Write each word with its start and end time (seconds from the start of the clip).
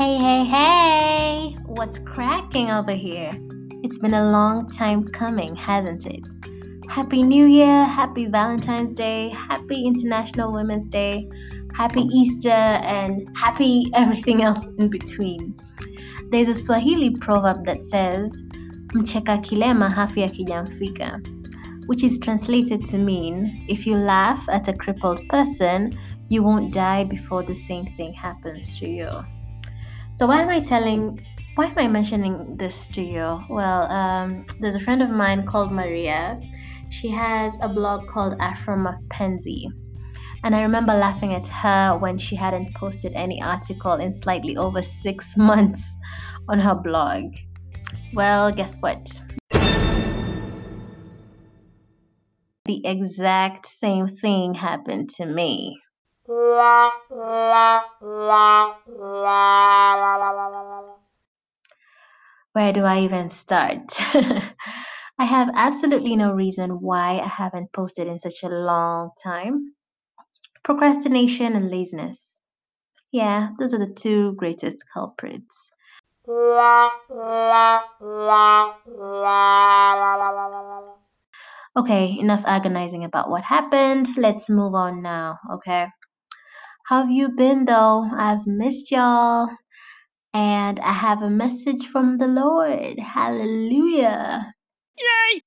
Hey, 0.00 0.16
hey, 0.16 0.44
hey! 0.44 1.56
What's 1.66 1.98
cracking 1.98 2.70
over 2.70 2.92
here? 2.92 3.32
It's 3.84 3.98
been 3.98 4.14
a 4.14 4.30
long 4.30 4.70
time 4.70 5.06
coming, 5.06 5.54
hasn't 5.54 6.06
it? 6.06 6.24
Happy 6.88 7.22
New 7.22 7.44
Year, 7.44 7.84
Happy 7.84 8.24
Valentine's 8.24 8.94
Day, 8.94 9.28
Happy 9.28 9.84
International 9.84 10.54
Women's 10.54 10.88
Day, 10.88 11.28
Happy 11.74 12.00
Easter, 12.00 12.48
and 12.48 13.28
Happy 13.36 13.90
everything 13.94 14.42
else 14.42 14.66
in 14.78 14.88
between. 14.88 15.54
There's 16.30 16.48
a 16.48 16.56
Swahili 16.56 17.18
proverb 17.18 17.66
that 17.66 17.82
says, 17.82 18.42
Mcheka 18.94 19.44
kilema 19.44 19.92
hafi 19.92 20.24
akijamfika, 20.24 21.86
which 21.88 22.04
is 22.04 22.18
translated 22.18 22.86
to 22.86 22.96
mean, 22.96 23.66
if 23.68 23.86
you 23.86 23.96
laugh 23.96 24.48
at 24.48 24.66
a 24.66 24.72
crippled 24.72 25.28
person, 25.28 25.98
you 26.30 26.42
won't 26.42 26.72
die 26.72 27.04
before 27.04 27.42
the 27.42 27.54
same 27.54 27.84
thing 27.98 28.14
happens 28.14 28.78
to 28.78 28.88
you. 28.88 29.24
So 30.12 30.26
why 30.26 30.42
am 30.42 30.48
I 30.48 30.60
telling? 30.60 31.24
Why 31.54 31.66
am 31.66 31.78
I 31.78 31.88
mentioning 31.88 32.56
this 32.56 32.88
to 32.88 33.02
you? 33.02 33.40
Well, 33.48 33.90
um, 33.90 34.44
there's 34.58 34.74
a 34.74 34.80
friend 34.80 35.02
of 35.02 35.10
mine 35.10 35.46
called 35.46 35.72
Maria. 35.72 36.40
She 36.90 37.08
has 37.10 37.56
a 37.62 37.68
blog 37.68 38.08
called 38.08 38.34
Afro 38.40 38.76
Mapenzi. 38.76 39.66
And 40.42 40.54
I 40.54 40.62
remember 40.62 40.94
laughing 40.94 41.34
at 41.34 41.46
her 41.46 41.96
when 41.98 42.18
she 42.18 42.34
hadn't 42.34 42.74
posted 42.74 43.12
any 43.14 43.42
article 43.42 43.94
in 43.94 44.12
slightly 44.12 44.56
over 44.56 44.82
six 44.82 45.36
months 45.36 45.96
on 46.48 46.58
her 46.58 46.74
blog. 46.74 47.34
Well, 48.12 48.50
guess 48.52 48.78
what? 48.80 49.20
The 52.64 52.86
exact 52.86 53.66
same 53.66 54.08
thing 54.08 54.54
happened 54.54 55.10
to 55.16 55.26
me. 55.26 55.80
Where 62.52 62.72
do 62.72 62.84
I 62.84 63.00
even 63.00 63.28
start? 63.28 63.90
I 65.18 65.24
have 65.24 65.50
absolutely 65.52 66.14
no 66.14 66.32
reason 66.32 66.80
why 66.80 67.18
I 67.18 67.26
haven't 67.26 67.72
posted 67.72 68.06
in 68.06 68.20
such 68.20 68.44
a 68.44 68.48
long 68.48 69.10
time. 69.20 69.74
Procrastination 70.64 71.56
and 71.56 71.70
laziness. 71.70 72.40
Yeah, 73.12 73.50
those 73.58 73.74
are 73.74 73.78
the 73.78 73.94
two 73.94 74.34
greatest 74.34 74.84
culprits. 74.92 75.72
Okay, 81.76 82.16
enough 82.18 82.44
agonizing 82.46 83.02
about 83.04 83.28
what 83.28 83.42
happened. 83.42 84.06
Let's 84.16 84.48
move 84.48 84.74
on 84.74 85.02
now, 85.02 85.38
okay? 85.54 85.88
How 86.90 87.02
have 87.02 87.10
you 87.12 87.28
been 87.28 87.66
though? 87.66 88.02
I've 88.02 88.48
missed 88.48 88.90
y'all. 88.90 89.48
And 90.34 90.80
I 90.80 90.90
have 90.90 91.22
a 91.22 91.30
message 91.30 91.86
from 91.86 92.18
the 92.18 92.26
Lord. 92.26 92.98
Hallelujah. 92.98 94.52
Yay! 94.98 95.40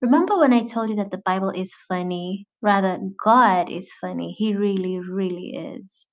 Remember 0.00 0.38
when 0.38 0.52
I 0.52 0.62
told 0.62 0.90
you 0.90 0.94
that 0.94 1.10
the 1.10 1.20
Bible 1.26 1.50
is 1.50 1.74
funny? 1.88 2.46
Rather, 2.62 3.00
God 3.24 3.68
is 3.68 3.92
funny. 4.00 4.36
He 4.38 4.54
really, 4.54 5.00
really 5.00 5.56
is. 5.56 6.06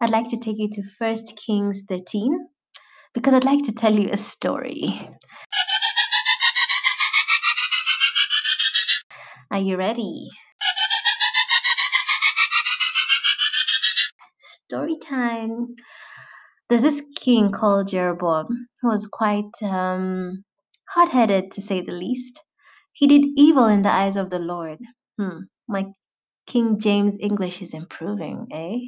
I'd 0.00 0.10
like 0.10 0.30
to 0.30 0.36
take 0.36 0.58
you 0.58 0.68
to 0.68 0.82
1 0.98 1.16
Kings 1.46 1.84
13 1.88 2.48
because 3.14 3.34
I'd 3.34 3.44
like 3.44 3.64
to 3.66 3.72
tell 3.72 3.94
you 3.94 4.08
a 4.10 4.16
story. 4.16 5.08
Are 9.52 9.60
you 9.60 9.76
ready? 9.76 10.28
Story 14.72 14.96
time. 14.96 15.74
There's 16.70 16.80
this 16.80 17.02
king 17.20 17.52
called 17.52 17.88
Jeroboam 17.88 18.68
who 18.80 18.88
was 18.88 19.06
quite 19.06 19.52
um, 19.60 20.44
hot 20.88 21.10
headed 21.10 21.50
to 21.52 21.60
say 21.60 21.82
the 21.82 21.92
least. 21.92 22.40
He 22.94 23.06
did 23.06 23.26
evil 23.36 23.66
in 23.66 23.82
the 23.82 23.92
eyes 23.92 24.16
of 24.16 24.30
the 24.30 24.38
Lord. 24.38 24.78
Hmm, 25.18 25.40
my 25.68 25.88
King 26.46 26.78
James 26.80 27.18
English 27.20 27.60
is 27.60 27.74
improving, 27.74 28.46
eh? 28.50 28.78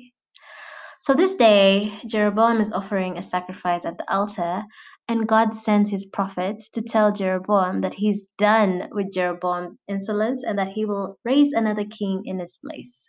So 1.02 1.12
this 1.12 1.34
day, 1.34 1.92
Jeroboam 2.06 2.62
is 2.62 2.72
offering 2.72 3.18
a 3.18 3.22
sacrifice 3.22 3.84
at 3.84 3.98
the 3.98 4.10
altar, 4.10 4.62
and 5.06 5.28
God 5.28 5.52
sends 5.52 5.90
his 5.90 6.06
prophets 6.06 6.70
to 6.70 6.80
tell 6.80 7.12
Jeroboam 7.12 7.82
that 7.82 7.92
he's 7.92 8.24
done 8.38 8.88
with 8.90 9.12
Jeroboam's 9.12 9.76
insolence 9.86 10.44
and 10.44 10.58
that 10.58 10.68
he 10.68 10.86
will 10.86 11.18
raise 11.26 11.52
another 11.52 11.84
king 11.84 12.22
in 12.24 12.38
his 12.38 12.58
place. 12.64 13.06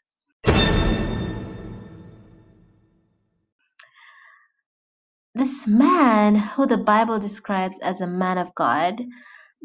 This 5.35 5.67
man, 5.67 6.35
who 6.35 6.65
the 6.65 6.77
Bible 6.77 7.19
describes 7.19 7.77
as 7.79 7.99
a 7.99 8.07
man 8.07 8.37
of 8.37 8.55
God, 8.55 9.01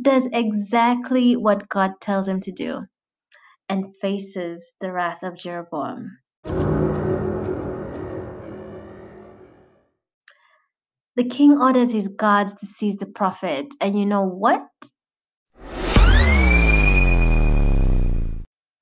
does 0.03 0.27
exactly 0.33 1.37
what 1.37 1.69
God 1.69 1.93
tells 2.01 2.27
him 2.27 2.41
to 2.41 2.51
do 2.51 2.87
and 3.69 3.97
faces 3.99 4.73
the 4.81 4.91
wrath 4.91 5.23
of 5.23 5.37
Jeroboam. 5.37 6.19
The 11.15 11.29
king 11.31 11.57
orders 11.57 11.93
his 11.93 12.09
guards 12.09 12.55
to 12.55 12.67
seize 12.67 12.97
the 12.97 13.07
prophet, 13.07 13.69
and 13.81 13.97
you 13.97 14.07
know 14.07 14.25
what? 14.25 14.67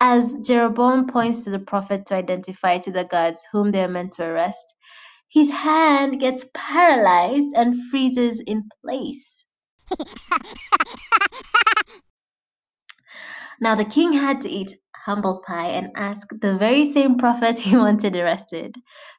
As 0.00 0.36
Jeroboam 0.36 1.06
points 1.06 1.44
to 1.44 1.50
the 1.50 1.58
prophet 1.58 2.06
to 2.06 2.14
identify 2.14 2.78
to 2.78 2.90
the 2.90 3.04
guards 3.04 3.46
whom 3.52 3.72
they 3.72 3.84
are 3.84 3.88
meant 3.88 4.12
to 4.12 4.24
arrest, 4.24 4.64
his 5.28 5.50
hand 5.50 6.20
gets 6.20 6.44
paralyzed 6.54 7.48
and 7.54 7.78
freezes 7.90 8.40
in 8.40 8.68
place. 8.82 9.44
now 13.60 13.74
the 13.74 13.84
king 13.84 14.12
had 14.12 14.40
to 14.40 14.48
eat 14.48 14.74
humble 15.08 15.42
pie 15.46 15.68
and 15.68 15.90
ask 15.96 16.28
the 16.40 16.56
very 16.58 16.92
same 16.92 17.16
prophet 17.16 17.58
he 17.66 17.76
wanted 17.76 18.14
arrested 18.16 18.76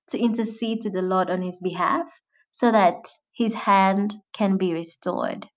to 0.08 0.20
intercede 0.20 0.82
to 0.82 0.90
the 0.90 1.02
Lord 1.02 1.30
on 1.30 1.42
his 1.42 1.60
behalf 1.62 2.08
so 2.52 2.72
that 2.72 3.08
his 3.32 3.54
hand 3.54 4.14
can 4.34 4.58
be 4.58 4.74
restored. 4.74 5.48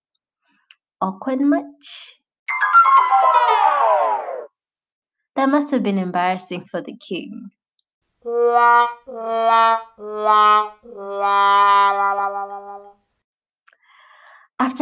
Awkward 1.01 1.41
much? 1.41 2.15
That 5.35 5.49
must 5.49 5.71
have 5.71 5.83
been 5.83 5.99
embarrassing 5.99 6.67
for 6.67 6.81
the 6.81 6.97
king. 6.97 7.51
After 8.25 8.39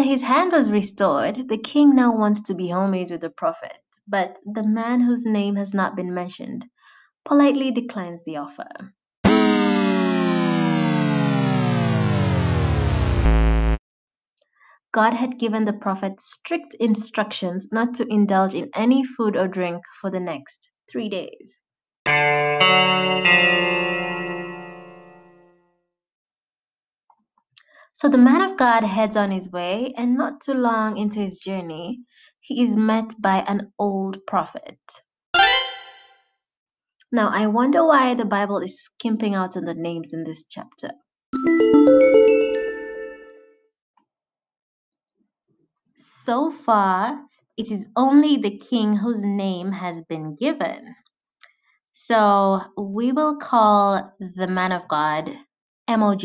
his 0.02 0.20
hand 0.20 0.52
was 0.52 0.70
restored, 0.70 1.48
the 1.48 1.56
king 1.56 1.94
now 1.94 2.14
wants 2.14 2.42
to 2.42 2.54
be 2.54 2.68
homies 2.68 3.10
with 3.10 3.22
the 3.22 3.30
prophet, 3.30 3.78
but 4.06 4.38
the 4.44 4.62
man 4.62 5.00
whose 5.00 5.24
name 5.24 5.56
has 5.56 5.72
not 5.72 5.96
been 5.96 6.12
mentioned 6.12 6.66
politely 7.24 7.70
declines 7.70 8.22
the 8.24 8.36
offer. 8.36 8.92
God 14.92 15.14
had 15.14 15.38
given 15.38 15.64
the 15.64 15.72
prophet 15.72 16.20
strict 16.20 16.74
instructions 16.74 17.68
not 17.72 17.94
to 17.94 18.06
indulge 18.06 18.52
in 18.52 18.68
any 18.74 19.02
food 19.02 19.34
or 19.34 19.48
drink 19.48 19.82
for 19.98 20.10
the 20.10 20.20
next 20.20 20.68
three 20.90 21.08
days. 21.08 21.58
So 28.00 28.08
the 28.08 28.16
man 28.16 28.40
of 28.40 28.56
God 28.56 28.82
heads 28.82 29.14
on 29.14 29.30
his 29.30 29.50
way, 29.50 29.92
and 29.94 30.16
not 30.16 30.40
too 30.40 30.54
long 30.54 30.96
into 30.96 31.18
his 31.18 31.38
journey, 31.38 32.00
he 32.40 32.62
is 32.62 32.74
met 32.74 33.12
by 33.20 33.44
an 33.46 33.72
old 33.78 34.24
prophet. 34.26 34.78
Now, 37.12 37.28
I 37.28 37.48
wonder 37.48 37.84
why 37.84 38.14
the 38.14 38.24
Bible 38.24 38.58
is 38.60 38.82
skimping 38.82 39.34
out 39.34 39.58
on 39.58 39.64
the 39.64 39.74
names 39.74 40.14
in 40.14 40.24
this 40.24 40.46
chapter. 40.48 40.92
So 45.96 46.50
far, 46.50 47.20
it 47.58 47.70
is 47.70 47.88
only 47.96 48.38
the 48.38 48.56
king 48.56 48.96
whose 48.96 49.22
name 49.22 49.72
has 49.72 50.02
been 50.08 50.36
given. 50.36 50.94
So 52.02 52.62
we 52.78 53.12
will 53.12 53.36
call 53.36 54.16
the 54.18 54.48
man 54.48 54.72
of 54.72 54.88
God 54.88 55.30
MOG. 55.86 56.24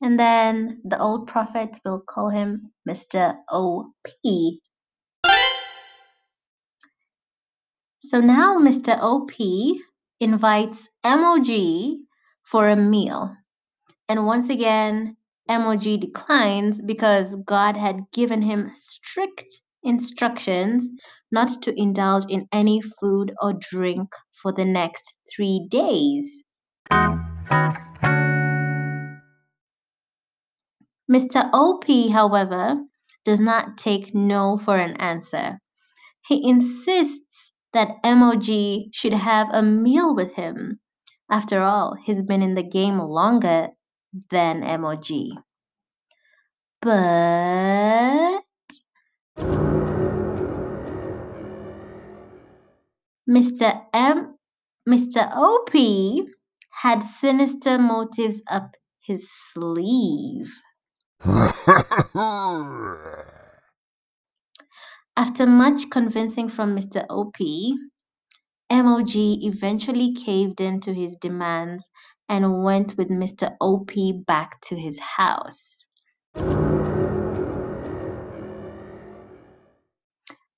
And 0.00 0.18
then 0.18 0.80
the 0.84 0.98
old 0.98 1.26
prophet 1.26 1.76
will 1.84 2.00
call 2.00 2.30
him 2.30 2.70
Mr. 2.88 3.36
OP. 3.50 3.92
So 8.04 8.20
now 8.20 8.58
Mr. 8.58 8.96
OP 9.02 9.32
invites 10.20 10.88
MOG 11.04 11.48
for 12.44 12.68
a 12.68 12.76
meal. 12.76 13.36
And 14.08 14.26
once 14.26 14.48
again, 14.48 15.16
MOG 15.48 15.98
declines 16.00 16.80
because 16.80 17.34
God 17.34 17.76
had 17.76 18.10
given 18.12 18.42
him 18.42 18.70
strict 18.74 19.60
instructions 19.82 20.86
not 21.32 21.62
to 21.62 21.80
indulge 21.80 22.24
in 22.28 22.46
any 22.52 22.80
food 22.80 23.32
or 23.40 23.54
drink 23.54 24.08
for 24.42 24.52
the 24.52 24.64
next 24.64 25.16
three 25.34 25.66
days. 25.70 26.42
Mr. 31.10 31.50
OP, 31.52 32.12
however, 32.12 32.76
does 33.24 33.40
not 33.40 33.76
take 33.76 34.14
no 34.14 34.56
for 34.56 34.76
an 34.76 34.96
answer. 34.96 35.58
He 36.26 36.48
insists 36.48 37.52
that 37.72 37.96
MOG 38.04 38.92
should 38.92 39.14
have 39.14 39.48
a 39.52 39.62
meal 39.62 40.14
with 40.14 40.34
him. 40.34 40.80
After 41.30 41.62
all, 41.62 41.96
he's 42.02 42.22
been 42.22 42.42
in 42.42 42.54
the 42.54 42.62
game 42.62 42.98
longer 42.98 43.68
than 44.30 44.60
MOG. 44.80 45.06
But 46.82 47.69
Mr. 53.30 53.80
M 53.94 54.34
Mr. 54.88 55.30
OP 55.32 55.70
had 56.70 57.00
sinister 57.00 57.78
motives 57.78 58.42
up 58.48 58.74
his 58.98 59.30
sleeve. 59.30 60.52
After 65.16 65.46
much 65.46 65.90
convincing 65.90 66.48
from 66.48 66.74
Mr. 66.74 67.06
OP, 67.08 67.36
MOG 68.68 69.14
eventually 69.14 70.12
caved 70.14 70.60
in 70.60 70.80
to 70.80 70.92
his 70.92 71.14
demands 71.14 71.88
and 72.28 72.64
went 72.64 72.98
with 72.98 73.10
Mr. 73.10 73.54
OP 73.60 73.92
back 74.26 74.60
to 74.62 74.74
his 74.74 74.98
house. 74.98 75.84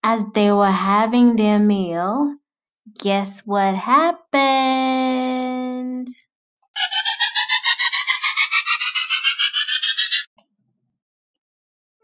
As 0.03 0.25
they 0.35 0.51
were 0.51 0.71
having 0.71 1.37
their 1.37 1.59
meal, 1.59 2.37
guess 3.00 3.40
what 3.40 3.75
happened? 3.75 4.32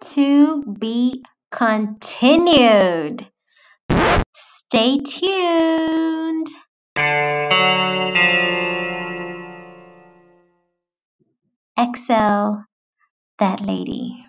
To 0.01 0.63
be 0.79 1.25
continued. 1.51 3.27
Stay 4.35 4.99
tuned. 4.99 6.49
Excel, 11.79 12.67
that 13.39 13.61
lady. 13.61 14.28